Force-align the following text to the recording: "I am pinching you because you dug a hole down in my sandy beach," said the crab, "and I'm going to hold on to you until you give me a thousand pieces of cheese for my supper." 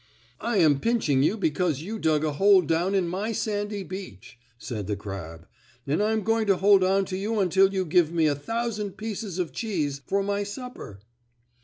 "I 0.39 0.57
am 0.57 0.79
pinching 0.79 1.21
you 1.21 1.37
because 1.37 1.83
you 1.83 1.99
dug 1.99 2.23
a 2.23 2.31
hole 2.33 2.63
down 2.63 2.95
in 2.95 3.07
my 3.07 3.31
sandy 3.33 3.83
beach," 3.83 4.39
said 4.57 4.87
the 4.87 4.95
crab, 4.95 5.45
"and 5.85 6.01
I'm 6.01 6.23
going 6.23 6.47
to 6.47 6.57
hold 6.57 6.83
on 6.83 7.05
to 7.05 7.15
you 7.17 7.39
until 7.39 7.71
you 7.71 7.85
give 7.85 8.11
me 8.11 8.25
a 8.25 8.33
thousand 8.33 8.93
pieces 8.97 9.37
of 9.37 9.51
cheese 9.51 10.01
for 10.07 10.23
my 10.23 10.41
supper." 10.41 11.01